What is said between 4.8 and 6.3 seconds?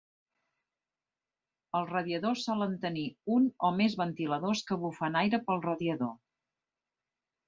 bufen aire pel radiador.